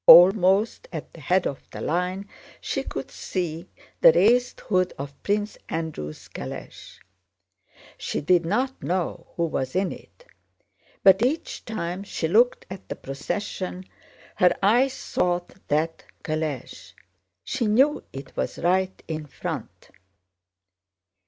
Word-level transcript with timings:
Almost 0.07 0.87
at 0.91 1.13
the 1.13 1.21
head 1.21 1.45
of 1.45 1.61
the 1.69 1.79
line 1.79 2.27
she 2.59 2.81
could 2.81 3.11
see 3.11 3.69
the 3.99 4.11
raised 4.11 4.61
hood 4.61 4.93
of 4.97 5.21
Prince 5.21 5.59
Andrew's 5.69 6.27
calèche. 6.27 6.97
She 7.99 8.19
did 8.19 8.43
not 8.43 8.81
know 8.81 9.27
who 9.35 9.45
was 9.45 9.75
in 9.75 9.91
it, 9.91 10.25
but 11.03 11.21
each 11.21 11.65
time 11.65 12.01
she 12.01 12.27
looked 12.27 12.65
at 12.67 12.89
the 12.89 12.95
procession 12.95 13.85
her 14.37 14.57
eyes 14.63 14.93
sought 14.93 15.53
that 15.67 16.03
calèche. 16.23 16.93
She 17.43 17.67
knew 17.67 18.03
it 18.11 18.35
was 18.35 18.57
right 18.57 19.03
in 19.07 19.27
front. 19.27 19.91